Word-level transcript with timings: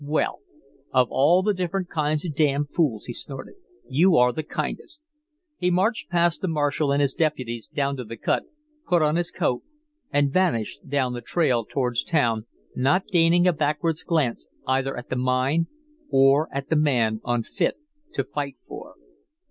"Well, 0.03 0.39
of 0.91 1.09
all 1.11 1.43
the 1.43 1.53
different 1.53 1.89
kinds 1.91 2.25
of 2.25 2.33
damn 2.33 2.65
fools," 2.65 3.05
he 3.05 3.13
snorted, 3.13 3.53
"you 3.87 4.17
are 4.17 4.31
the 4.31 4.41
kindest." 4.41 4.99
He 5.59 5.69
marched 5.69 6.09
past 6.09 6.41
the 6.41 6.47
marshal 6.47 6.91
and 6.91 6.99
his 6.99 7.13
deputies 7.13 7.67
down 7.67 7.97
to 7.97 8.03
the 8.03 8.17
cut, 8.17 8.45
put 8.87 9.03
on 9.03 9.15
his 9.15 9.29
coat, 9.29 9.61
and 10.11 10.33
vanished 10.33 10.89
down 10.89 11.13
the 11.13 11.21
trail 11.21 11.65
towards 11.65 12.03
town, 12.03 12.47
not 12.75 13.05
deigning 13.11 13.45
a 13.47 13.53
backward 13.53 13.97
glance 14.07 14.47
either 14.65 14.97
at 14.97 15.09
the 15.09 15.17
mine 15.17 15.67
or 16.09 16.49
at 16.51 16.69
the 16.69 16.75
man 16.75 17.21
unfit 17.23 17.75
to 18.13 18.23
fight 18.23 18.55
for. 18.67 18.95